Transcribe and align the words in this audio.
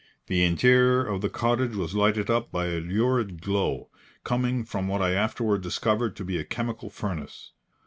The 0.25 0.43
interior 0.43 1.05
of 1.05 1.21
the 1.21 1.29
cottage 1.29 1.75
was 1.75 1.93
lighted 1.93 2.27
up 2.27 2.51
by 2.51 2.69
a 2.69 2.79
lurid 2.79 3.39
glow, 3.39 3.91
coming 4.23 4.65
from 4.65 4.87
what 4.87 4.99
I 5.03 5.11
afterward 5.11 5.61
discovered 5.61 6.15
to 6.15 6.25
be 6.25 6.39
a 6.39 6.43
chemical 6.43 6.89
furnace. 6.89 7.51